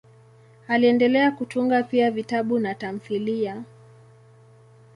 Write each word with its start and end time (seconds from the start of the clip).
Aliendelea 0.67 1.31
kutunga 1.31 1.83
pia 1.83 2.11
vitabu 2.11 2.59
na 2.59 2.75
tamthiliya. 2.75 3.63